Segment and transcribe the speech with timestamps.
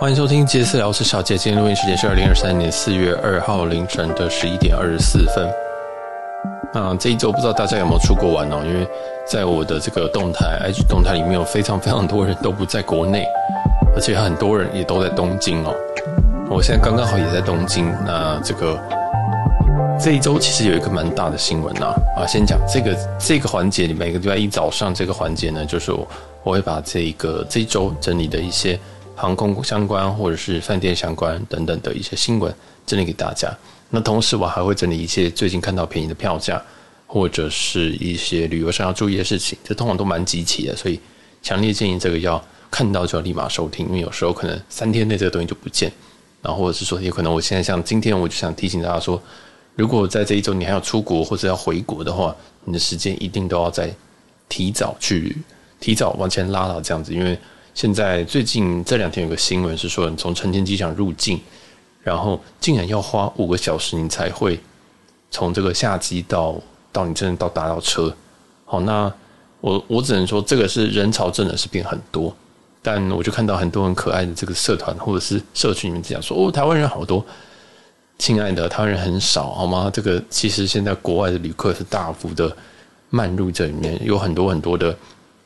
[0.00, 1.36] 欢迎收听杰斯聊，是小杰。
[1.36, 5.46] 今天录音时间是二零二三年四月二号凌晨的十一点二十四分。
[6.72, 8.62] 啊，这一周不知道大家有没有出国玩哦？
[8.64, 8.88] 因为
[9.26, 13.26] 在我的这个动态，IG 动态里面有非常非常多人都不在国内，
[13.94, 15.74] 而且很多人也都在东京哦。
[16.48, 17.92] 我现在刚刚好也在东京。
[18.06, 18.80] 那这个
[20.02, 21.94] 这一周其实有一个蛮大的新闻呐。
[22.16, 26.08] 啊，先讲这个这个环节里，每个礼拜一早上这个环节呢，就是我
[26.42, 28.80] 我会把这个这一周整理的一些。
[29.20, 32.50] 航空相关或者是饭店相关等等的一些新闻
[32.86, 33.54] 整理给大家。
[33.90, 36.62] 那同时我还会整理一些最近看到便宜的票价，
[37.06, 39.58] 或者是一些旅游上要注意的事情。
[39.62, 40.98] 这通常都蛮集齐的，所以
[41.42, 45.92] 强烈建议这个要看到就要立马收听，因为有时候可能三天内这个东西就不见。
[46.40, 49.22] 然后或者是说，有可能我现在像今天我就想提醒大家说，
[49.76, 52.34] 如果在这一周你还要出国或者要回国的话，
[52.64, 53.94] 你的时间一定都要在
[54.48, 55.36] 提早去
[55.78, 57.38] 提早往前拉到这样子，因为。
[57.80, 61.40] 现在最近这两天有个新闻是说，你从成田机场入境，
[62.02, 64.60] 然后竟然要花五个小时，你才会
[65.30, 66.60] 从这个下机到
[66.92, 68.14] 到你真的到达到车。
[68.66, 69.10] 好，那
[69.62, 72.36] 我我只能说，这个是人潮真的是变很多，
[72.82, 77.24] 但我就看到很多很可爱的这个社团或者是社群里面这样说：哦，台湾人好多，
[78.18, 79.90] 亲爱的，台湾人很少，好吗？
[79.90, 82.54] 这个其实现在国外的旅客是大幅的
[83.08, 84.94] 漫入这里面，有很多很多的。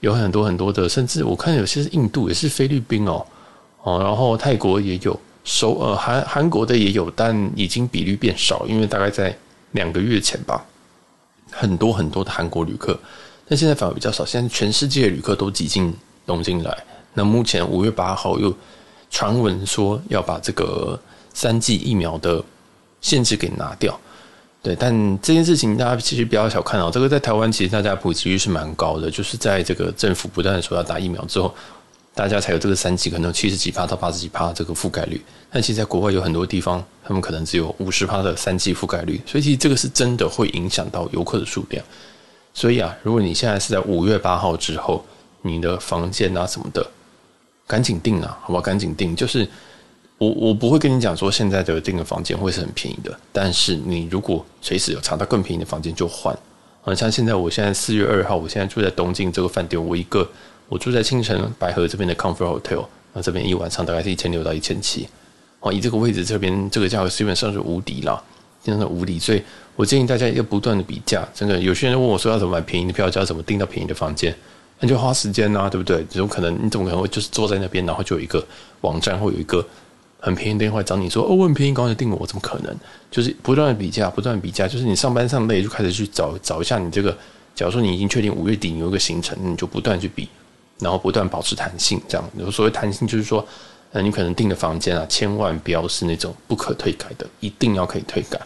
[0.04, 3.26] 有很多很多的，甚至我看有些是印度，也是菲律宾哦，
[3.82, 9.34] 哦，然后泰国也有，首呃韩韩国的也有，但已经比率变少，因为大概在
[9.72, 10.62] 两个月前吧，
[11.50, 12.98] 很多很多的韩国旅客，
[13.48, 15.90] 但现在反而比较少，现在全世界的旅客都挤进
[16.26, 16.84] 东京来。
[17.14, 18.54] 那目前五月八号又
[19.10, 21.00] 传闻说要把这个
[21.32, 22.44] 三剂疫苗的
[23.00, 23.98] 限制给拿掉。
[24.64, 26.90] 对，但这件事情大家其实不要小看哦。
[26.90, 31.54] 这个在台湾其实大家普及率是蛮高的，就是在这个政府不断的说要打疫苗之后，
[32.14, 35.22] 大家才有这个三剂，可能七十几趴到八十几趴这个覆盖率。
[35.50, 41.84] 但其实在国外有很多地方，他们可能只有五十趴的三剂覆盖率，所以其实这个是真的会影响到游客的数量。
[42.54, 45.04] 所以啊，如果你现在是在五月八号之后，
[45.42, 46.86] 你的房间啊什么的，
[47.66, 48.62] 赶紧订啊，好不好？
[48.62, 49.46] 赶紧订，就是。
[50.18, 56.36] 我我不会跟你讲说现在的这个房间会是很便宜的，但是你如果随时有查到更便宜的房间就换。
[56.84, 60.28] 啊，像现在我现在四月二号，我现在住在东京这个饭店，我一个
[60.68, 65.08] 我住在青城白河这边的 Comfort Hotel，那这边一晚上大概是一千六到一千七。
[65.60, 68.22] 哦，以这个位置这边这个价格基本上是无敌了，
[68.62, 69.18] 真的无敌。
[69.18, 69.42] 所以
[69.76, 71.26] 我建议大家要不断的比价。
[71.34, 74.36] 真的，有些人问我说要怎么买便宜的票价，要怎么订到便宜的房间，
[74.78, 76.04] 那就花时间呐、啊，对不对？
[76.10, 78.46] 这种可能你怎么可能会就是坐在那边，然后就有一个
[78.82, 79.66] 网站会有一个。
[80.24, 82.74] 很便宜的电话找你说哦，我很便宜，赶快订我，我怎么可能？
[83.10, 87.14] 就是不断的比价，不断比价，就是你上班上累就开始去找找一下你这个。
[87.54, 90.28] 假如说你已经确定五月底有一个行程，你就不断去比，
[90.80, 92.50] 然后不断保持弹性，这样。
[92.50, 93.46] 所谓弹性就是说，
[93.92, 98.36] 呃，你可能订的房间啊，千万不要是那种不可退改的，一定要可以退改，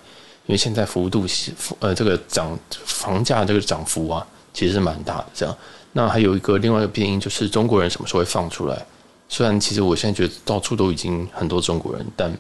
[0.45, 5.27] 因为现在幅度是呃这个涨房价这个涨幅啊，其实是蛮大的。
[5.33, 5.57] 这样，
[5.93, 8.85] 那还有一个另外一个变因就是中国人什么时候会放出来？
[9.29, 12.37] 虽然其实我现在觉得到处都已经很多中国人，但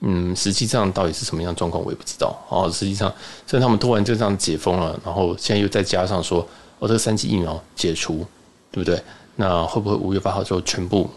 [0.00, 2.36] 嗯，实际上到底是什么样状况我也不知道。
[2.50, 3.10] 哦，实际上，
[3.46, 6.40] 虽然他们突然就这样解封了，然后现在又再加上说，
[6.78, 8.26] 哦，这个三剂疫苗解除，
[8.70, 9.02] 对不对？
[9.36, 11.08] 那会不会五月八号之后全部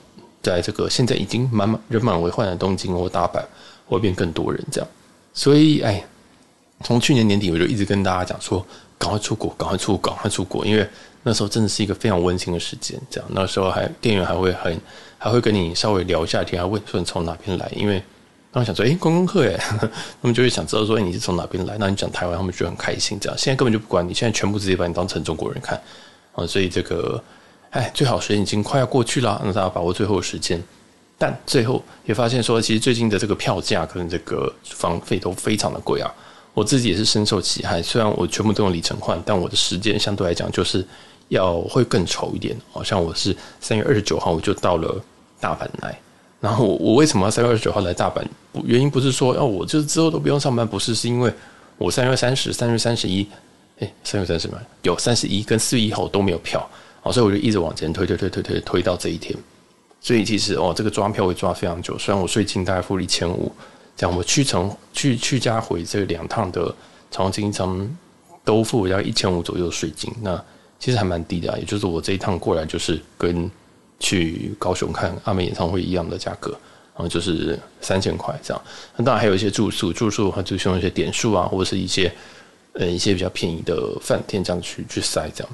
[0.41, 3.43] 在这个现在已经满满人满为患的东京或大阪
[3.87, 4.89] 会变更多人这样？
[5.33, 6.05] 所以，哎，
[6.83, 8.65] 从去年年底我就一直跟大家讲说，
[8.97, 10.87] 赶快出国，赶快出，赶快出国，因为
[11.23, 12.97] 那时候真的是一个非常温馨的时间。
[13.09, 14.79] 这样，那时候还店员还会很。
[15.17, 18.01] 还会跟你稍微聊一下天，还问说你从哪边来，因为
[18.53, 19.89] 他们想说，诶，观光客诶， 他
[20.21, 21.75] 们就会想知道说你是从哪边来。
[21.79, 23.19] 那你讲台湾，他们觉得很开心。
[23.19, 25.79] 这样，现在根本就不管你，现在全部直接把你当成中国人看
[26.33, 26.45] 啊。
[26.47, 27.21] 所以这个，
[27.71, 30.61] 哎，最好时间已经快要过去了，让大家把握最后的时间。
[31.17, 36.11] 但最后也发现说，其实最近的这个票价跟这个房费都非常的贵啊。
[36.53, 40.85] 我自己也是深受其害，虽然我全部都用里程换，但我的时间相对来讲就是。
[41.29, 45.03] 要会更稠一点，好像我是三月二十九号我就到了
[45.39, 45.99] 大阪来，
[46.39, 48.23] 然后我我为什么要三月二十九号来大阪？
[48.63, 51.31] 原因不是说哦，我就是之后都不用上班，不是，是因为
[51.77, 53.27] 我三月三十、三月三十一，
[53.79, 56.65] 哎，三月三十嘛，有三十一跟四月一号都没有票，
[57.01, 59.37] 好，所以我就一直往前推推推推推推到这一天，
[59.99, 63.51] 所以其实哦，这个抓票会抓非常久，虽然我税金大概付了一千五，
[63.95, 66.73] 这样我去程去去加回这两趟的
[67.11, 67.97] 长经常
[68.45, 70.41] 都付要一千五左右税金，那。
[70.79, 73.49] 其实还蛮低的，也就是我这一趟过来就是跟
[73.99, 76.51] 去高雄看阿美演唱会一样的价格，
[76.95, 78.63] 然后就是三千块这样。
[78.95, 82.13] 那当然还有一些住宿，住宿的话就是用一些点数啊，或者是一些
[82.73, 85.53] 呃一些比较便宜的饭店这样去去塞这样。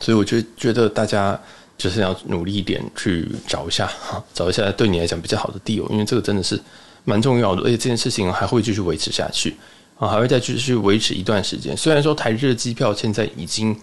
[0.00, 1.38] 所以我就觉得大家
[1.76, 6.60] 就是要努力一点去找一下哈， 找一下对你来讲比较好的 deal，因为这个真的是
[7.04, 9.56] 蛮重要的，而且这件事情还会继续维持下去
[9.98, 11.76] 啊，还会再继续维持一段时间。
[11.76, 13.76] 虽然说台日的机票现在已经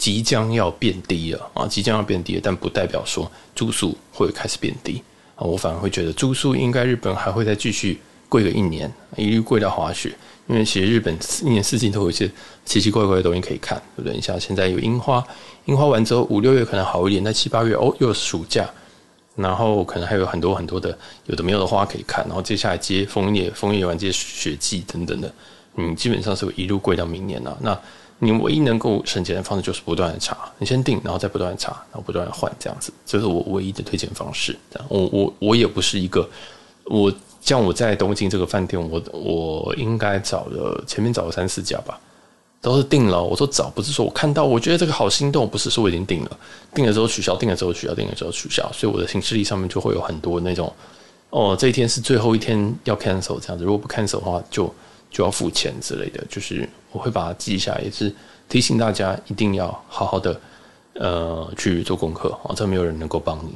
[0.00, 5.02] 即将要变低了啊，即将要变低了，但不代表说住宿会开始变低
[5.36, 10.16] 啊，我反而会觉得住宿应该日本还会再继续贵个一年，一律贵到滑雪。
[10.48, 12.28] 因为其实日本一年四季都有一些
[12.64, 14.16] 奇奇怪怪的东西可以看，对不对？
[14.16, 15.22] 你像现在有樱花，
[15.66, 18.68] 樱花完之后五六月可能好一点，但七八月哦又是暑假，
[19.36, 25.32] 然后可能还有很多很多的有的没有的花可以看，然后接下来接枫叶，枫叶完接雪季等等的，
[25.76, 27.56] 嗯，基本上是一路贵到明年了。
[27.60, 27.78] 那
[28.20, 34.56] 你唯一能够省钱的方式就是不断的查，你先订，然后再不断的查，然后不断的换，这样子，这是我唯一的推荐方式。
[34.70, 36.30] 这样，我我我也不是一个
[36.84, 37.12] 我。
[37.42, 41.98] 像我在东京这个饭店，我我应该找了前面找了三四家吧，
[42.60, 43.24] 都是定了。
[43.24, 46.38] 我说找不是说我看到我觉得这个好心动，不是说我已经定了，
[46.74, 50.70] 定了之后取消，定了之后取消，定了之后取消，所以我的行事历上面就会有很多那种
[51.30, 54.72] 哦，这一天是最后一天要 cancel 这样子，如果不 cancel 的话就
[55.10, 58.14] 就要付钱之类的，就是我会把它记下，也是
[58.48, 60.40] 提醒大家一定要好好的
[60.94, 63.54] 呃去做功课哦，这没有人能够帮你。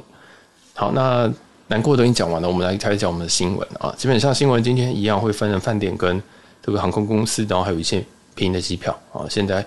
[0.73, 1.31] 好，那。
[1.67, 3.91] 难过的都已经讲完了，我们来开始讲我们的新闻啊。
[3.97, 6.21] 基本上新闻今天一样会分成饭店跟
[6.61, 8.05] 这个航空公司，然后还有一些
[8.35, 9.25] 便宜的机票啊。
[9.27, 9.65] 现在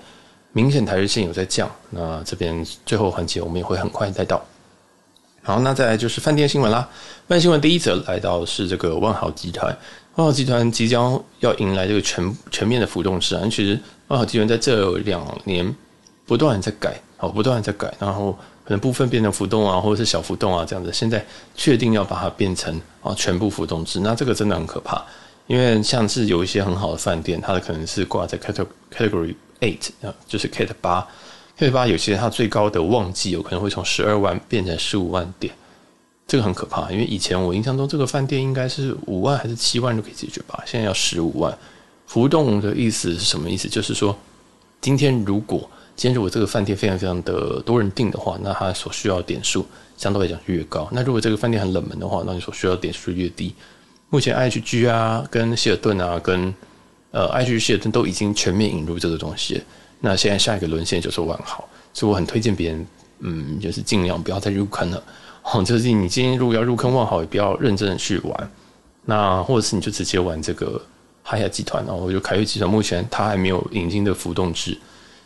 [0.52, 4.40] 明显台日线有在降，那这边最后环节我们也会很快带到。
[5.48, 6.80] 好，那再来就是饭店新闻啦。
[7.26, 9.74] 饭店新闻第一则来到是这个万豪集团，
[10.16, 13.40] 万豪集团即将要迎来这个全全面的浮动制啊。
[13.50, 15.74] 其实万豪集团在这两年
[16.26, 18.38] 不断在改，好，不断在改，然后。
[18.64, 20.92] 可能部分变成浮动啊，或者是小浮动啊，这样子。
[20.92, 21.24] 现在
[21.56, 25.02] 确定要把它变成啊全部浮动制，那这个真的很可怕。
[25.46, 31.08] 因为像是有一些很好的饭店，它的可能是挂在 category eight 啊，就是 cat 八
[31.58, 35.52] ，cat 八有些它最高的旺季有可能会从十二万变成十五万点，
[36.26, 36.90] 这个很可怕。
[36.90, 41.56] 因为以前我印象中这个饭店应该是五万还是七万就可以解决吧，现在要十五万。
[42.06, 43.68] 浮动的意思是什么意思？
[43.68, 44.16] 就是说
[44.80, 49.66] 今天如果今天如果这个饭店非常非常的多人订的话，那它所需要的点数
[49.96, 50.88] 相对来讲越高。
[50.92, 53.52] 那如果这个饭店很冷门的话，那你所需要点数越低。
[54.08, 56.54] 目前 IHG 啊、跟希尔顿啊、跟
[57.10, 59.60] 呃 IHG 希尔顿都已经全面引入这个东西。
[60.00, 62.86] 那现在下一个沦陷就是万豪，所以我很推荐别人，
[63.20, 65.02] 嗯，就是尽量不要再入坑了。
[65.50, 68.50] 哦，就是你今天如果要入坑万豪，也不要认真的去玩。
[69.06, 70.80] 那或者是你就直接玩这个
[71.22, 74.76] 哈亚集团，然后我就凯悦集团目前它还没有引进的浮动制。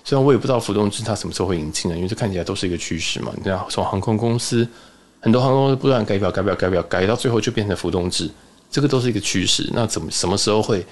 [0.04, 3.32] 虽然我也不知道浮动制它什么时候会引进的，因为这看起来都是一个趋势嘛。
[3.36, 4.66] 你看，从航空公司
[5.20, 8.30] 很多航空公司不断改表、改表、改表，改到最后就变成浮动制，
[8.70, 9.69] 这个都是一个趋势。
[9.72, 10.86] 那怎么什么时候会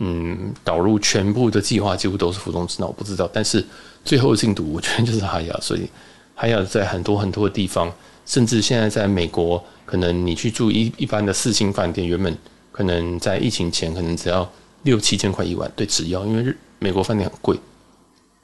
[0.00, 2.76] 嗯导入全部的计划几乎都是浮动制？
[2.78, 3.28] 那我不知道。
[3.32, 3.64] 但是
[4.04, 5.88] 最后的进度我觉得就是哈雅，所以
[6.34, 7.92] 哈雅在很多很多的地方，
[8.24, 12.36] 甚至现在在美国，可能你去住一一般的四星饭店，原本
[12.70, 14.48] 可能在疫情前可能只要
[14.84, 17.58] 六七千块一晚，对，只要因为美国饭店很贵。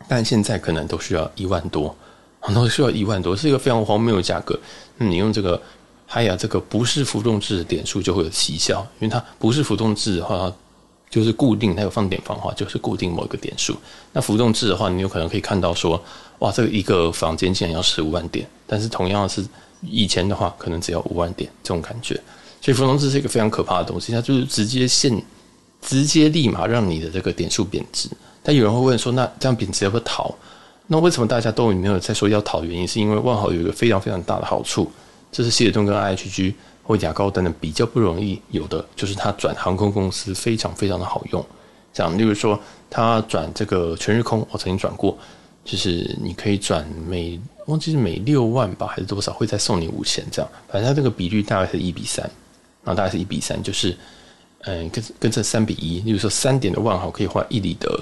[0.09, 1.97] 但现在可能都需要一万多，
[2.53, 4.59] 都需要一万多，是一个非常荒谬的价格。
[4.99, 5.61] 那你用这个
[6.07, 10.53] 哈亚这个不是浮动制的点数就会有奇效，因为它不是浮动制的话，
[11.15, 13.77] 就是固定，它有放点房的话就是固定某一个点数。
[14.13, 16.03] 那浮动制的话，你有可能可以看到说，
[16.41, 19.47] 哇，这个一个房间竟然要十五万点，但是同样的是
[19.81, 22.21] 以前的话，可能只要五万点这种感觉。
[22.61, 25.23] 所以浮动制是一个非常可怕的东西，它就是直接现，
[25.81, 28.09] 直接立马让你的这个点数贬值。
[28.43, 30.35] 但有人会问说，那这样贬值要不要逃？
[30.89, 32.89] 那为什么大家都没有在说要逃原因？
[32.89, 34.91] 是因为万豪有一个非常非常大的好处，
[35.31, 36.55] 这是希尔顿跟 IHG
[36.85, 41.45] 或雅高等等比较不容易有的，就是它转航空公司非常非常的好用。
[41.93, 42.57] 像例如说，
[42.89, 45.19] 它转这个全日空，我曾经转过，
[45.65, 50.51] 就是你可以转每忘记是每六万吧，还是多少，会再送你五千这样。
[50.69, 52.25] 反正它这个比率大概是一比三，
[52.85, 53.97] 然后大概是一比三，就是
[54.61, 58.01] 嗯，跟跟这三比一，例如说三点的万豪可以换一里的。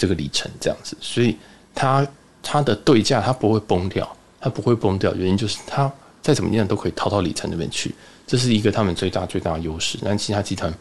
[0.00, 1.36] 这个里程这样子，所以
[1.74, 2.06] 它
[2.42, 7.94] 它的对价它不会崩掉，它不会崩掉，原因就是它再怎么样都可以套到里程那边去，
[8.26, 9.98] 这是一个他们最大最大的优势。
[10.04, 10.72] 但其他集团，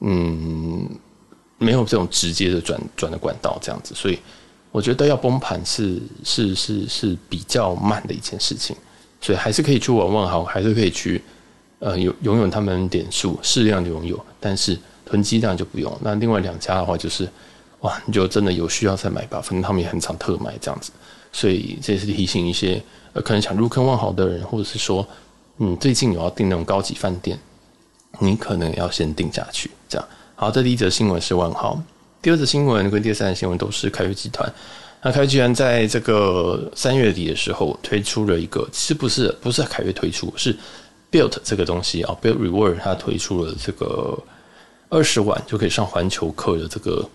[0.00, 0.88] 嗯，
[1.58, 4.18] 没有这种直接的转转的管道这样子，所以
[4.70, 8.76] 我觉得要崩盘是是是是比较慢的一件事情，
[9.20, 11.22] 所以还是可以去玩万豪，还是可以去
[11.78, 15.96] 呃有拥有他们点数适量的拥有，但是囤积量就不用。
[16.02, 17.28] 那另外两家的话就是。
[17.80, 20.90] 哇，你就真的有需要再买吧，反正他们也很常特卖这样子，
[21.30, 22.82] 所以这也是提醒一些
[23.22, 25.06] 可能想入坑万豪的人，或者是说，
[25.58, 27.38] 嗯，最近有要订那种高级饭店，
[28.18, 29.70] 你可能要先定下去。
[29.88, 31.80] 这样，好，这第一则新闻是万豪，
[32.20, 34.52] 第二则新闻跟第三则新闻都是凯悦集团。
[35.02, 40.56] 那凯越集团在这个三月底的时候推出了一个，其实不是不是凯越推出，是
[41.12, 44.18] Built 这个东西啊，Built Reward 它推出了这个
[44.88, 47.08] 二十万就可以上环球客的这个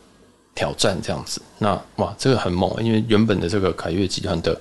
[0.56, 1.42] 挑战，这样子。
[1.58, 4.60] 那哇，这个很猛，因为原本的这个凯越集团的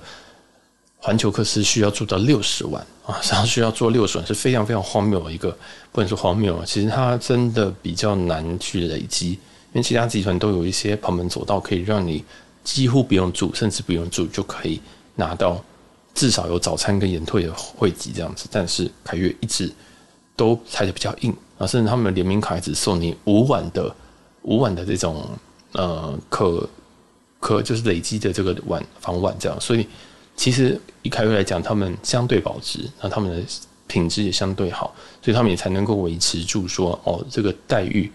[1.01, 5.49] 环球客是需要做到六十万啊，然后需要做六十万是非常非常荒谬的一个，
[5.91, 9.39] 不能说荒谬啊，其实它真的比较难去累积，因
[9.73, 12.23] 为其他集团都有一些旁门左道可以让你。
[12.63, 14.79] 几乎不用住，甚至不用住就可以
[15.15, 15.59] 拿到
[16.13, 18.47] 至少有早餐跟延退的汇集这样子。
[18.51, 19.67] 但是凯越一直
[20.35, 23.91] 都踩得比较硬啊，甚至他们的联名卡只送你五晚的
[24.43, 25.27] 五晚的这种
[25.71, 26.69] 呃可
[27.39, 29.59] 可就是累积的这个晚房晚这样。
[29.59, 29.87] 所以
[30.35, 33.43] 其实以凯越来讲，他们相对保值，那他们的
[33.87, 38.11] 品质也相对好，所以他们也才能够维持住说哦这个待遇。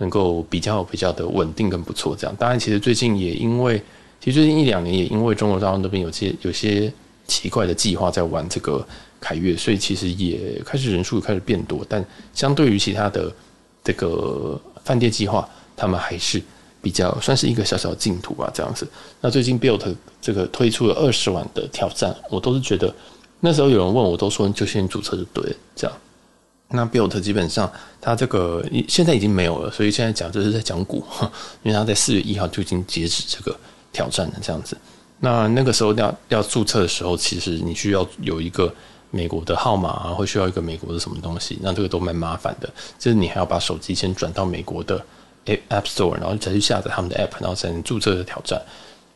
[0.00, 2.34] 能够比较比较的稳定跟不错，这样。
[2.38, 3.76] 当然，其实最近也因为，
[4.18, 6.90] 其实最近一两年也因为中国大陆那边有些有些
[7.26, 8.82] 奇怪的计划在玩这个
[9.20, 11.84] 凯越，所以其实也开始人数开始变多。
[11.86, 12.02] 但
[12.32, 13.30] 相对于其他的
[13.84, 16.42] 这个饭店计划，他们还是
[16.82, 18.86] 比较算是一个小小的净土吧，这样子。
[19.20, 22.94] 那最近 Built 这个推出了二十万的挑战，我都是觉得
[23.40, 25.96] 那时候有人问我，都说就先注册就对了，这样。
[26.72, 27.70] 那 Built 基本上，
[28.00, 31.04] 它这个现在已经没有了，所以现在讲这是在讲股，
[31.64, 33.58] 因为它在四月一号就已经截止这个
[33.92, 34.76] 挑战了，这样子。
[35.18, 38.72] 那那个时候要要注册的时候，其实你需要有一个
[39.10, 42.70] 美国的号码啊，或需要一个美国的什么东西，那这个都蛮麻烦的。
[42.98, 45.04] 就是你还要把手机先转到美国的
[45.46, 48.60] App Store，然后再去下载他们的 App，然后才能注册的挑战。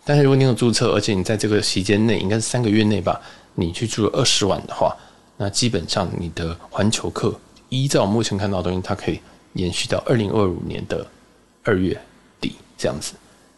[0.04, 3.21] 但是如果你有注册，而且你在这个期间内，应该是三个月内吧，
[3.54, 4.95] 你去注了二十万的话，
[5.37, 7.35] 那基本上你的环球客。
[7.71, 9.19] 依照目前看到的东西，它可以
[9.54, 11.07] 延续到二零二五年的
[11.62, 11.99] 二月
[12.40, 13.14] 底这样子，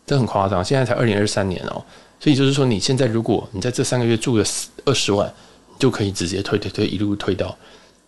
[0.07, 0.65] 这很夸张。
[0.65, 1.85] 现在才二零二三年哦，
[2.21, 4.45] 所以就是说，你现在如果你在这三个月住了
[4.85, 5.33] 二十万，
[5.79, 7.57] 就可以直接推推推，一路推到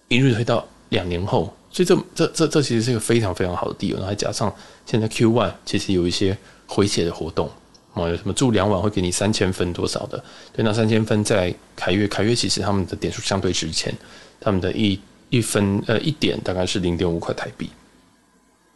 [0.07, 1.53] 一路推到两年后。
[1.71, 3.91] 所以这这这这其实是一个非常非常好的地。
[3.93, 4.55] 然后还加上
[4.87, 7.51] 现在 Q One 其实有一些回血的活动
[7.95, 10.23] 哦，有什么住两晚会给你三千分多少的？
[10.53, 13.95] 对，那三千分在凯越，凯越其实他们的点数相对值钱，
[14.41, 14.99] 他们的一。
[15.31, 17.69] 一分呃一点大概是零点五块台币，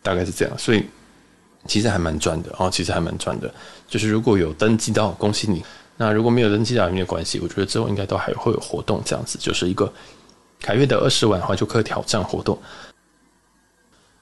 [0.03, 0.85] 大概是这样，所以
[1.67, 3.51] 其实还蛮赚的哦，其实还蛮赚的。
[3.89, 5.63] 就是如果有登记到，恭喜你；
[5.97, 7.41] 那如果没有登记到，也没有关系。
[7.41, 9.91] 我觉得之后应该都还会有活动，这样子就是一个
[10.63, 12.57] 凯越的二十万环球客挑战活动。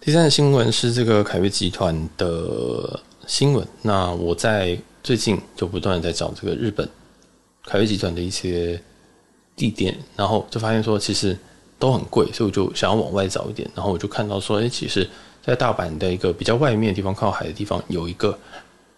[0.00, 3.64] 第三个新闻是这个凯越集团的新闻。
[3.82, 6.88] 那我在最近就不断的在找这个日本
[7.64, 8.82] 凯越集团的一些
[9.54, 11.38] 地点，然后就发现说其实。
[11.80, 13.66] 都很贵，所以我就想要往外找一点。
[13.74, 15.08] 然后我就看到说，哎，其实，
[15.42, 18.38] 在大阪的一个比较外面的地方，靠海的地方，有一个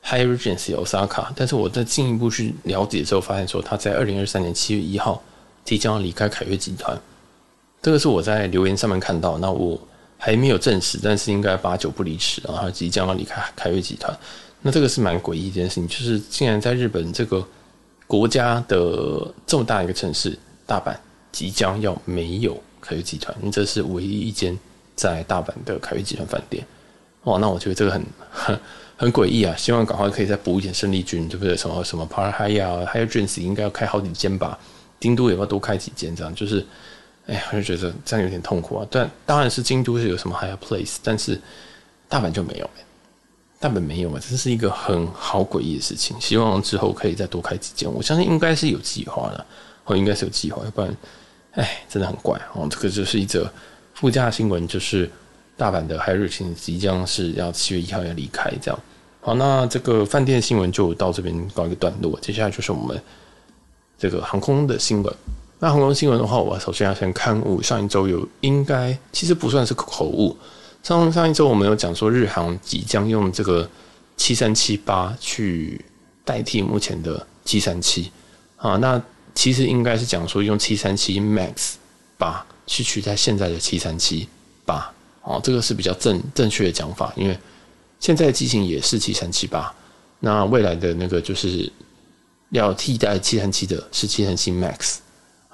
[0.04, 1.28] Hyatt Regency Osaka。
[1.36, 5.22] 但是我在进一步去了解之后，发现说，他在二零二三年七月一号
[5.64, 7.00] 即将要离开凯越集团。
[7.82, 9.78] 这个是我在留言上面看到，那我
[10.16, 14.16] 还没有证实，但是应该八九不离十，然后他即将要离开凯越集团。
[14.62, 17.46] 那这个是蛮诡异一件事情，就是竟然在日本这个
[18.06, 20.96] 国家的这么大一个城市，大阪
[21.30, 22.56] 即将要没有。
[22.84, 24.58] 凯越集团，因为这是唯一一间
[24.96, 26.66] 在大阪的凯越集团饭店。
[27.22, 28.58] 哇，那我觉得这个很很
[28.96, 29.54] 很诡异啊！
[29.56, 31.56] 希望赶快可以再补一点胜利军，对不对？
[31.56, 34.58] 什么什么 Park Hyatt 还有 Regency 应该要开好几间吧？
[34.98, 36.66] 京都也要多开几间，这样就是，
[37.26, 38.86] 哎，我就觉得这样有点痛苦啊。
[38.90, 41.40] 但当然是京都是有什么 higher Place，但是
[42.08, 42.70] 大阪就没有，
[43.60, 46.20] 大阪没有嘛，这是一个很好诡异的事情。
[46.20, 49.46] 希望之后可以再多开几间，我相信应该是有计划的，
[49.84, 50.96] 或应该是有计划，要不然。
[51.54, 52.66] 哎，真的很怪哦！
[52.70, 53.46] 这个就是一则
[53.92, 55.06] 附加新闻，就是
[55.54, 58.80] 大阪的 Hyatt Regency 即将是要七月一号要离开，这样。
[59.20, 62.18] 好，那这个饭店新闻就到这边告一个段落。
[62.22, 62.98] 接下来就是我们
[63.98, 65.14] 这个航空的新闻。
[65.62, 70.36] 那航空新闻的话，我首先要先勘误上一周有应该其实不算是口误。
[70.82, 73.70] 上上一周我们有讲说日航即将用这个
[74.16, 75.80] 七三七八去
[76.24, 78.10] 代替目前的七三七
[78.56, 79.00] 啊，那。
[79.34, 81.72] 其实应该是讲说用七三七 MAX
[82.18, 84.28] 八去取代现在的七三七
[84.66, 84.92] 八，
[85.22, 87.38] 哦，这个是比较正正确的讲法，因为
[87.98, 89.74] 现在的机型也是七三七八，
[90.20, 91.72] 那未来的那个就是
[92.50, 94.98] 要替代七三七的是七三七 MAX，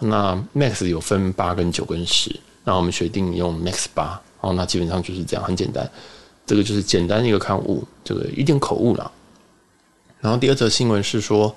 [0.00, 5.90] 那 MAX 有分八跟九跟十，那我们决定用 MAX 八，哦，那基本上就是这样，很简单，
[6.46, 9.10] 这个就是简单一个刊物，这个一点口误了。
[10.20, 11.54] 然后第二则新闻是说。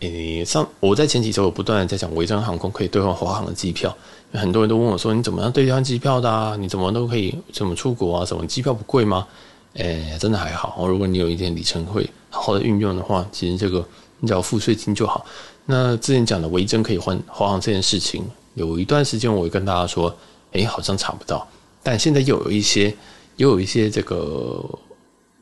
[0.00, 3.92] 诶，上我在前几周有不断的在讲维珍航空可以兑换华航的机票，
[4.32, 6.56] 很多人都问我说：“你怎么样兑换机票的？
[6.58, 8.24] 你怎么都可以怎么出国啊？
[8.24, 9.26] 什么机票不贵吗？”
[9.74, 10.86] 诶，真的还好。
[10.86, 13.84] 如果你有一点里程会好好的运用的话，其实这个
[14.20, 15.24] 你只要付税金就好。
[15.66, 20.14] 那之前讲的维珍可以换华航这件事情，有一段时间我会跟大家说，
[20.52, 21.46] 哎，好像查不到，
[21.82, 22.94] 但现在又有一些，
[23.36, 24.64] 又有一些这个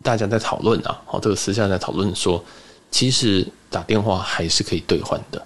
[0.02, 2.42] 大家在讨论啊，好，这个私下在讨论说，
[2.90, 5.40] 其实打电话还是可以兑换的，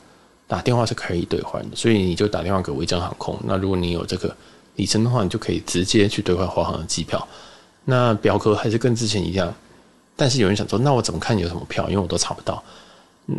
[0.49, 4.34] 打电话是可以兑换的，所以你就打电话给维珍航空，那如果你有这个
[4.76, 7.28] 里程的话，你就可以直接去兑换华航的机票。
[7.84, 9.52] 那表格还是跟之前一样，
[10.16, 11.84] 但是有人想说，那我怎么看有什么票？
[11.88, 12.62] 因为我都查不到。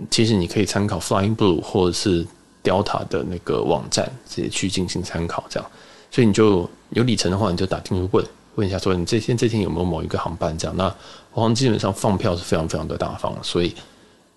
[0.09, 2.25] 其实你可以参考 Flying Blue 或者是
[2.63, 5.43] Delta 的那个网站，直接去进行参考。
[5.49, 5.69] 这样，
[6.09, 10.55] 所以你就有里程的话，你就打电话问问一下，说你这天这天有没有某一个航班？
[10.57, 10.87] 这样，那
[11.31, 13.73] 华航基本上放票是非常非常的大方，所以，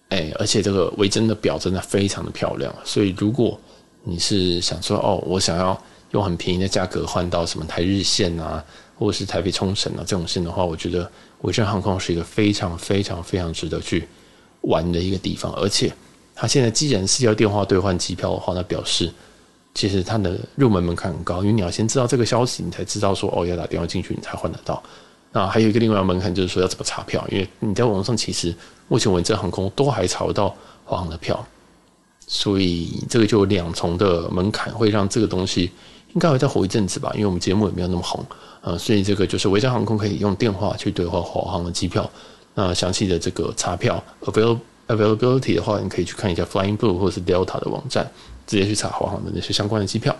[0.08, 2.72] 哎，而且这个维珍的表真的非常的漂亮。
[2.84, 3.58] 所以，如果
[4.04, 5.80] 你是想说，哦，我想要
[6.12, 8.64] 用很便宜的价格换到什么台日线啊，
[8.96, 11.10] 或者是台北冲绳啊这种线的话，我觉得
[11.42, 14.06] 维珍航空是一个非常非常非常值得去
[14.64, 15.52] 玩的一个地方。
[15.54, 15.92] 而且，
[16.34, 19.12] 它现在既然是要电话兑换机票的话，那表示
[19.74, 24.82] 其实它的入门门槛很高，因为你要先知道这个消息，你才知道说哦要打电话进去，你才换得到。
[25.32, 28.54] 那还有一个另外门槛就是说要怎么查票，因为你在网上其实
[28.86, 30.54] 目前维珍航空都还查不到
[30.84, 31.44] 华航的票，
[32.26, 35.72] 所以这个就有两重的门槛，会让这个东西
[36.12, 38.24] 应该会再活一阵子吧，因为我们节目也没有那么红。
[38.60, 42.08] 呃，所以这个就是维珍航空可以用电话去兑换华航的机票。
[42.54, 44.02] 那详细的这个查票
[44.86, 48.08] availability 的话，你可以去看一下 Flying Blue 或是 Delta 的网站，
[48.46, 50.14] 直接去查华航的那些相关的机票。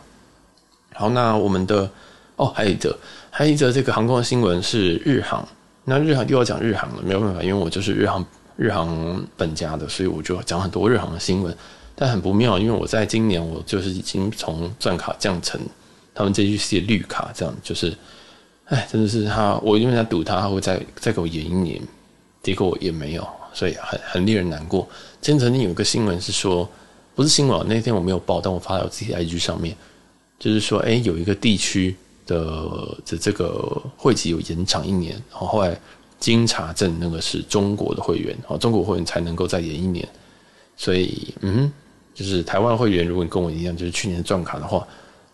[0.95, 1.89] 好，那我们的
[2.37, 2.97] 哦，还有一则，
[3.31, 5.47] 还有一则这个航空的新闻是日航。
[5.85, 8.25] 那日航又要讲日航了，没有办法，因为我就是日航
[8.57, 11.57] 日航本家的，所以我就讲很多日航的新闻。
[11.95, 15.61] 但很不妙，因为我在今年我就是已经从钻卡降成
[16.13, 17.95] 他们 JGC 的绿卡，这样就是。
[18.67, 21.79] 哎，真的是他，我因为在赌他，他会再再给我延一年，
[22.45, 24.87] 结果也没有，所以很很令人难过。
[25.21, 26.69] 之前曾经有一个新闻是说，
[27.17, 29.75] 不是新闻，那天我没有报，但我发在我自己 IG 上面，
[30.39, 35.77] 就是说，哎，有一个地区的的这个会籍有延长一年，然后后来
[36.21, 40.07] 经查证，那个是中国的会员，哦，中国会员才能够再延一年，
[40.77, 41.73] 所以，嗯，
[42.15, 44.87] 就是台湾会员，如果你跟我一样，就是去年的钻卡的话。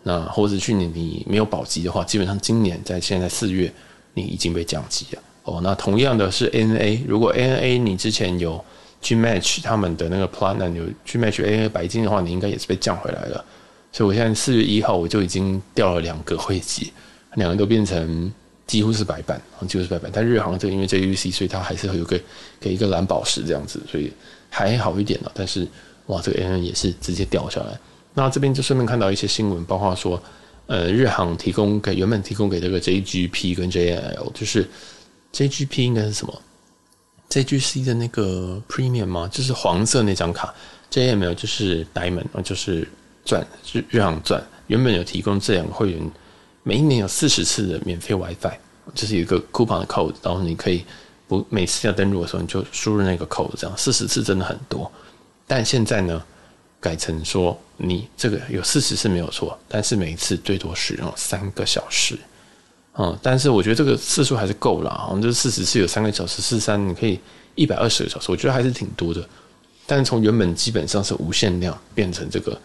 [0.03, 3.71] 那或者是去年你没有保级的话，基本上今年在现在四月
[4.15, 5.59] 你已经被降级了哦。
[5.63, 8.63] 那同样的是 NA，如果 NA 你之前有
[9.01, 13.43] 去 match 他们的那个 plan，有去 match ANA 白金的话，你应该也是被降回来了。
[13.91, 16.93] 所以我现在四月一号我就已经掉了两个会籍，
[17.35, 18.31] 两个都变成
[18.65, 20.09] 几乎是白板，几乎是白板。
[20.13, 22.19] 但日航这个因为 JUC，所以它还是有个
[22.59, 24.11] 给一个蓝宝石这样子，所以
[24.49, 25.31] 还好一点了。
[25.35, 25.67] 但是
[26.05, 27.77] 哇，这个 ANA 也是直接掉下来。
[28.13, 30.21] 那这边就顺便看到一些新闻，包括说，
[30.67, 34.67] 呃，日航提供给原本提供给这个 JGP 跟 JML，就是
[35.33, 36.41] JGP 应该是什么
[37.29, 39.29] ？JGC 的那个 Premium 吗？
[39.31, 40.53] 就是黄色那张卡
[40.91, 42.87] ，JML 就是 Diamond，就是
[43.23, 44.43] 钻，日日航钻。
[44.67, 46.11] 原本有提供这两个会员，
[46.63, 48.53] 每一年有四十次的免费 WiFi，
[48.93, 50.85] 就是有一个 coupon 的 code，然后你可以
[51.27, 54.91] 不每次要登录的时候你就输入那个 code，这样四十次真的很多。
[55.47, 56.23] 但现在呢？
[56.81, 62.17] 改成说你这个有四十次没有错，但是每一次最多使用三个小时，
[62.97, 67.19] 嗯，但是我觉得这个次数还是够了，好像就是四十次有三个小时，四三你可以
[67.55, 69.27] 一百二十个小时，我觉得还是挺多的。
[69.87, 72.59] 但是从原本基本上是无限量变成这个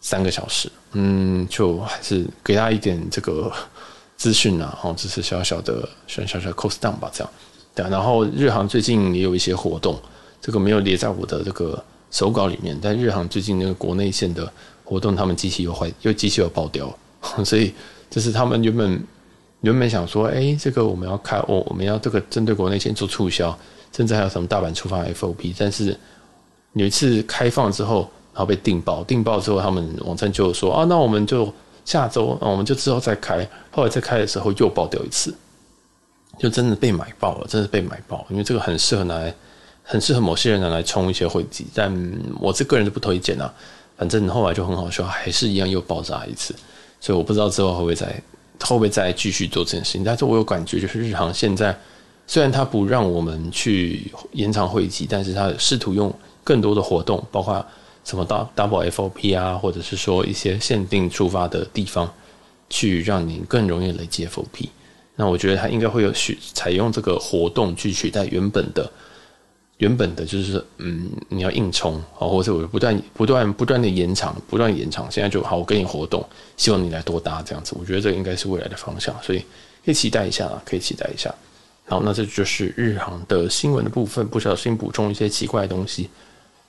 [0.00, 3.52] 三个小时，嗯，就还是给大家一点这个
[4.16, 7.32] 资讯啊，哦，只是小小的小小小 cost down 吧，这样
[7.74, 7.88] 对。
[7.88, 10.00] 然后日航最近也有一些活动，
[10.40, 11.82] 这个没有列在我的这个。
[12.10, 14.48] 手稿里面，但日航最近那个国内线的
[14.84, 16.96] 活动，他们机器又坏，又机器又爆掉，
[17.44, 17.74] 所以
[18.08, 19.04] 就是他们原本
[19.64, 23.58] 原本想说，哎、这个我们要开，我、我们要这个针对国内先做促销，
[23.96, 25.98] 甚至还有什么大阪出发 FOP，但是
[26.74, 31.52] 有一次开放之后，然后被订爆，订爆之后，他们网站就说啊，那我们就
[31.84, 35.34] 下周，啊我们就之后再开，后来再开的时候又爆掉一次，
[36.38, 39.34] 就真的被买爆了，真的被买爆，因为这个很适合拿来。
[39.86, 41.94] 很适合某些人拿来充一些会籍，但
[42.40, 43.52] 我这个人就不推荐啊。
[43.98, 46.54] 反正后来就很好笑，还是一样又爆炸一次，
[46.98, 48.18] 所以我不知道之后会不会再
[48.60, 50.04] 会不会再继续做这件事情。
[50.04, 51.76] 但是我有感觉，就是日航现在
[52.26, 56.12] 虽然他不让我们去延长会籍，但是他试图用
[56.42, 57.64] 更多的活动，包括
[58.04, 58.24] 什么
[58.56, 62.12] double FOP 啊，或者是说一些限定出发的地方，
[62.70, 64.68] 去让你更容易累积 FOP。
[65.16, 68.90] 那我觉得他应该会有取采用这个活动去取代原本的。
[69.78, 75.10] 原本的就是嗯，你要硬冲啊，或者我不断不断不断的延长，不断延长。
[75.10, 76.24] 现在就好，我跟你活动，
[76.56, 77.74] 希望你来多搭这样子。
[77.78, 79.40] 我觉得这应该是未来的方向，所以
[79.84, 81.34] 可以期待一下啊，可以期待一下。
[81.86, 86.08] 好，那这就是日航的新闻的部分，不小心补充一些奇怪的东西。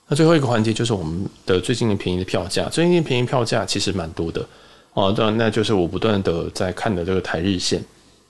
[0.07, 4.45] 那最后一个环节就是我们的最近的便宜的票价，最近便宜票价其实蛮多的
[4.93, 5.13] 哦。
[5.15, 7.81] 当然，那就是我不断的在看的这个台日线，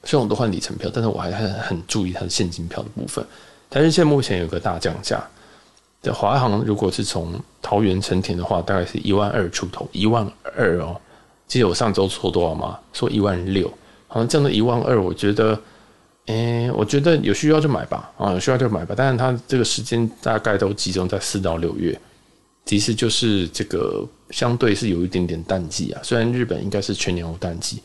[0.04, 3.26] 虽然我都换里程票，但是我还很很注意它的现金票的部分。
[3.76, 5.22] 但是现在目前有个大降价，
[6.02, 10.96] 的华航如果是从桃园成田的话，大概是一万二出头，一万二哦。
[11.46, 12.80] 记得我上周说多少吗？
[12.94, 13.70] 说一万六，
[14.08, 15.60] 好像降到一万二，我觉得。
[16.28, 18.96] 诶、我觉得有需要就买吧，啊，有需要就买吧。
[18.98, 21.96] 但是它这个时间大概都集中在四到六月，
[22.66, 26.02] 其实就是这个相对是有一点点淡季啊。
[26.02, 27.80] 虽然日本应该是全年有淡季，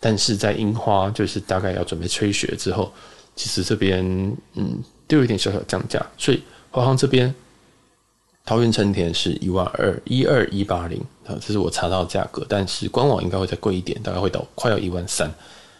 [0.00, 2.90] 但是在樱花就是大概要准备吹雪之后，
[3.36, 4.02] 其实这边
[4.54, 6.04] 嗯都有一点小小降价。
[6.16, 7.34] 所以华航这边
[8.44, 15.32] 桃园成田是一万二一二一八零啊，这是我查到的价格，但是官网应该会再贵一点，大概会到快要一万三。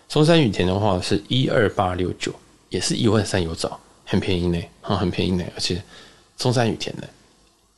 [0.09, 2.33] 松山羽田的话是一二八六九，
[2.69, 5.83] 也是一万三有找，很便宜呢，啊，很便宜呢，而且
[6.37, 7.05] 松山羽田呢，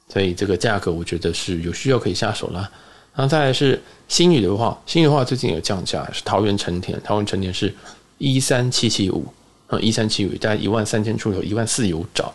[0.08, 2.68] 所以这个价格我觉得是有需要可以下手啦。
[3.14, 7.72] 然后再来是星宇的话，星宇的话最近有降价，是桃园成田，桃园成田是
[8.18, 9.24] 一三七七五，
[9.66, 12.32] 啊，一三七五大概一万三千出头，一万四有找。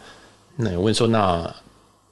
[0.55, 1.55] 那有问说那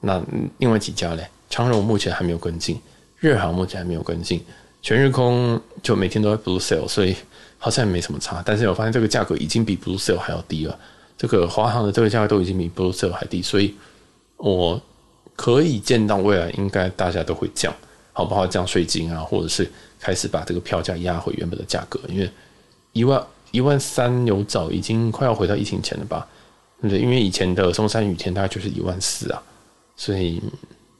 [0.00, 0.22] 那
[0.58, 1.28] 另外几家嘞？
[1.50, 2.80] 长荣目前还没有跟进，
[3.18, 4.44] 日航目前还没有跟进，
[4.82, 7.16] 全日空就每天都在 blue sale，所以。
[7.60, 10.78] 好像也没什么差，但是我发现这个价格已经比 Blue sale 还要低了。
[11.16, 13.74] 这个华航的这个价格都已经比 Blue sale 还低，所以
[14.36, 14.80] 我
[15.34, 17.74] 可以见到未来应该大家都会降，
[18.12, 18.46] 好不好？
[18.46, 22.30] 降税金啊，或者是开始把这个票价压回原本的价格，因为
[22.92, 26.26] 一万一万三有找，已经快要回到疫情前了吧？
[26.82, 29.42] 对，因为以前的松山雨天大概就是一万四啊，
[29.96, 30.40] 所以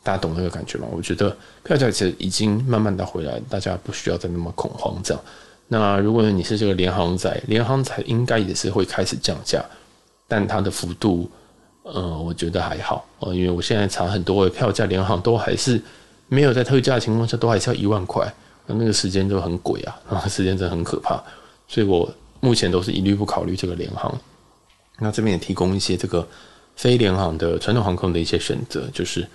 [0.03, 0.89] 大家懂那个感觉吗？
[0.91, 5.23] 我觉得票价其实已经慢慢的回来，大家不需要再那么恐慌这样。
[5.69, 9.65] 那如果你是这个联航仔，联航仔应该也是会开始降价，
[10.27, 11.31] 但它的幅度，
[11.83, 15.81] 呃，我觉得还好哦，因为我现在查很多的票价，联航都还是
[16.29, 18.27] 没有在特价的情况下，都还是要一万块，
[18.67, 21.23] 那那个时间就很鬼啊，然 后时间真的很可怕，
[21.69, 24.17] 所以我目前都是一律不考虑这个联航。
[24.99, 26.27] 那这边也提供一些这个
[26.77, 29.27] 非联航的传统航空的一些选择，就是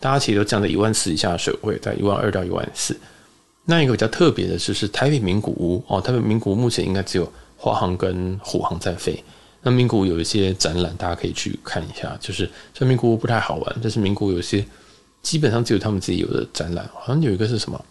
[0.00, 2.98] 大家其实都降在一万四以下的水位，在一万二到一万四。
[3.64, 9.22] 那一个比较特别的就是台北名古屋哦，台北名古屋目前应该只有华航跟虎航在飞。
[9.62, 12.18] 那名古屋有一些展览，大家可以去看一下。
[12.20, 14.66] 就是这名古屋不太好玩，但是名古屋有些
[15.22, 17.84] 基本上只有他们自己有的展览，好像有一个是什么？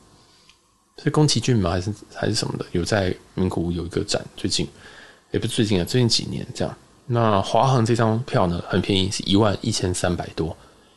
[1.04, 1.72] 是宫崎骏吗？
[1.72, 2.66] 还是还是什么的？
[2.72, 4.68] 有在名古屋有一个展，最近
[5.32, 6.78] 也不是最近啊，最近几年这样。
[7.08, 10.56] 那华航这张票呢，很便宜，是一万一千三百多，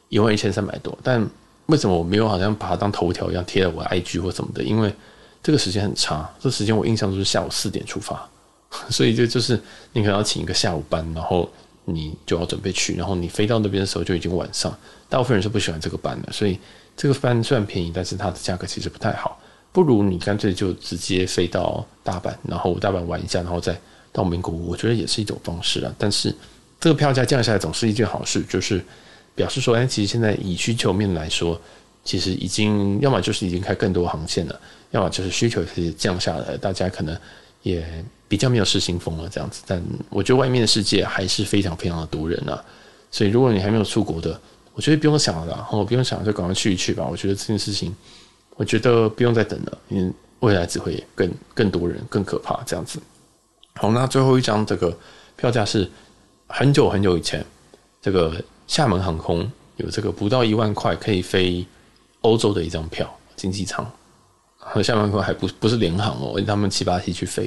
[0.08, 1.26] 一万一千三百多，但。
[1.68, 4.62] 为什么我没有好像把它当头条一样贴在我的 IG 或什么的？
[4.62, 4.94] 因为
[5.42, 8.28] 这个时间很差，这时间我印象中是下午四点出发，
[8.90, 9.58] 所以就就是
[9.94, 11.50] 你可能要请一个下午班，然后
[11.86, 14.76] 你就要准备去，然后你飞到那边的时候就已经晚上。
[15.08, 16.58] 大部分人是不喜欢这个班的，所以
[16.94, 19.40] 这个班虽然便宜，但是它的价格其实不太好，
[19.74, 23.78] 不如你干脆就直接飞到大阪，然后大阪玩一下，然后再
[24.10, 25.94] 到名古屋，我觉得也是一种方式啊。
[25.98, 26.34] 但是
[26.80, 28.82] 这个票价降下来总是一件好事，就是。
[29.36, 31.60] 表示说，哎，其实现在以需求面来说，
[32.04, 34.60] 其实已经要么就是已经开更多航线了，
[34.92, 37.18] 要么就是需求其实降下来，大家可能
[37.64, 37.84] 也
[38.28, 39.64] 比较没有失心疯了这样子。
[39.66, 42.64] 但我觉得外面的世界还是非常非常的多人啊，
[43.10, 44.40] 所以如果你还没有出国的，
[44.72, 47.04] 我觉得不用想了啦，哦，不用想，就赶快去一去吧。
[47.04, 47.92] 我觉得这件事情，
[48.56, 53.00] 我觉得不用再等了，因为未来只会更更多人更可怕这样子。
[53.74, 54.96] 好，那最后一张这个
[55.36, 55.90] 票价是
[56.46, 57.44] 很久很久以前
[58.00, 58.32] 这个。
[58.66, 61.62] 厦门航空有这个不到一万块可以飞
[62.22, 63.86] 欧洲的一张票，经济舱。
[64.56, 67.42] 和厦门航空还不不是联航哦，他们七八七去飞，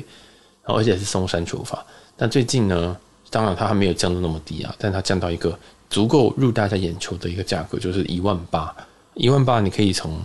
[0.63, 1.83] 然后而且是松山出发。
[2.15, 2.95] 但最近呢，
[3.31, 5.57] 当然它还没有降到那么低啊，但它降到一个
[5.89, 8.71] 足够入大家眼球的一个价格，就是一万八。
[9.15, 10.21] 一万八你可以从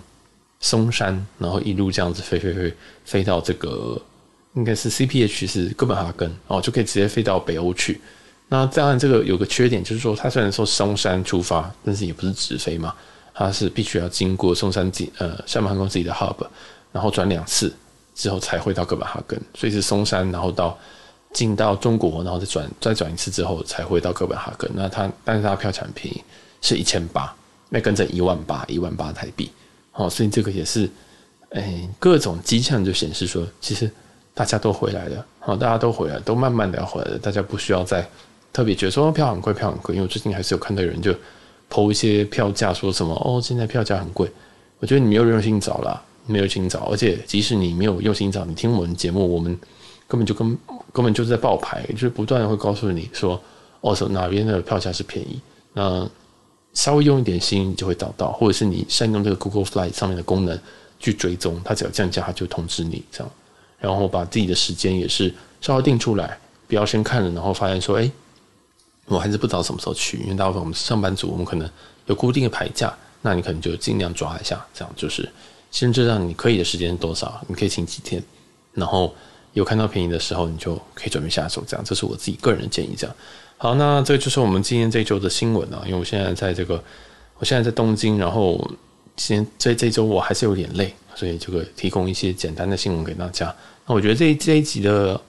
[0.62, 4.00] 松山，然后一路这样子飞飞飞飞到这个
[4.54, 8.00] 应该是 CPH 是哥本哈根哦，就可以直接飞到北欧去。
[8.48, 12.94] 那当然，这个有个缺点，就是说它虽然说松山出发，但是也不是直飞嘛，
[13.34, 16.36] 它是必须要经过松山自呃厦门航空自己的 hub，
[16.92, 17.74] 然后转两次
[18.14, 20.78] 之后才会到哥本哈根，所以是松山，然后到
[21.32, 24.70] 进到中国，然后再转再转一次之后才会到哥本哈根。
[24.74, 26.22] 那它但是它票价便宜，
[26.60, 27.34] 是一千八，
[27.70, 29.50] 那跟着一万八一万八台币，
[29.92, 30.90] 好，所以这个也是
[31.50, 33.88] 哎各种迹象就显示说，其实
[34.34, 38.04] 大家都回来了，好，大家都回来，都慢慢的要回来了，大家不需要再。
[38.54, 41.10] 特别觉得说票很贵，票很贵，因为我最近还是有看到有人就
[41.70, 44.30] po 一些票价，说什么哦，现在票价很贵。
[44.78, 49.58] 我觉得你没有用心找啦，没有心找，而且即使你没有用心找，你听我们节目，我们
[50.06, 50.58] 根本就跟
[50.92, 53.40] 根本就是在报牌，就是不断的会告诉你说，
[53.80, 55.40] 哦，说哪边的票价是便宜，
[55.72, 56.06] 那
[56.74, 60.58] 稍微用一点心，你就会找到，或者是你善用这个 Google Flight 上面的功能
[60.98, 63.30] 去追踪，它只要降价，它就通知你这样，
[63.78, 68.10] 然后把自己的时间也是稍微定出来，不要先看了，然后发现说，哎，
[69.06, 71.68] 我还是不知道什么时候去，因为大部分我们上班族，我们可能
[72.06, 75.28] 有固定的牌价，那你可能就尽量抓一下，这样就是
[75.70, 78.22] 先知道你可以的时间是多少，你可以请几天，
[78.72, 79.14] 然后
[79.52, 83.14] 有看到便宜的时候，你就可以准备下手，这样，这是我自己个人的建议，这样。
[83.62, 85.80] 好，那这个就是我们今天这周的新闻啊。
[85.86, 86.82] 因为我现在在这个，
[87.38, 88.58] 我现在在东京，然后
[89.14, 93.54] 今天这这周我还是有点累，所以这个提供一些简单的新闻给大家。
[93.86, 95.20] 那我觉得这这一集的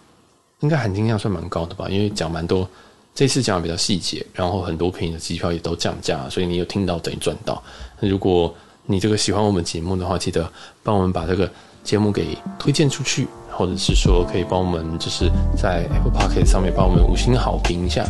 [0.62, 2.68] 应该含金量算蛮高的吧，因为讲蛮多，
[3.14, 7.62] 这次讲的比较细节，然后很多便宜的机票也都降价，所以你有听到等于赚到。
[8.00, 8.52] 如果
[8.88, 11.48] 你这个喜欢我们节目的话，记得帮我们把这个
[11.84, 13.28] 节目给推荐出去。
[13.56, 18.06] 或者是说，可以帮我们，就是在 Apple Podcast 上面帮我们五星好评一下，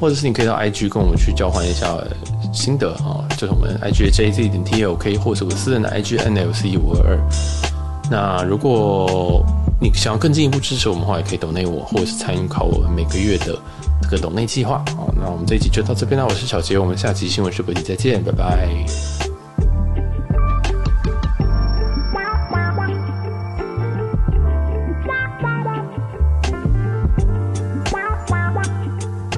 [0.00, 1.96] 或者是你可以到 IG 跟我们去交换一下
[2.52, 7.18] 心得啊，就是我们 IG JZ 点 TLK，或者是我私人的 IG NLC 五二二。
[8.10, 9.42] 那如果
[9.80, 13.58] 你想要更进一步支持我们的话，也可以抖内我，或者是参考我们每个月的
[14.02, 14.76] 这个抖内计划。
[14.76, 19.33] 啊，那我们这一集就到这边了，我是小杰，我们下期新闻直播集再见，拜拜。